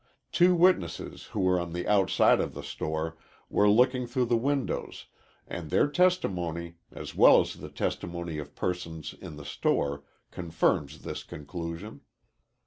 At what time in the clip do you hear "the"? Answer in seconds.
1.73-1.87, 2.55-2.63, 4.25-4.35, 7.53-7.69, 9.35-9.45